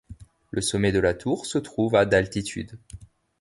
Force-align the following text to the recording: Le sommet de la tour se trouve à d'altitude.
Le 0.49 0.61
sommet 0.61 0.91
de 0.91 0.97
la 0.97 1.13
tour 1.13 1.45
se 1.45 1.59
trouve 1.59 1.93
à 1.95 2.07
d'altitude. 2.07 2.75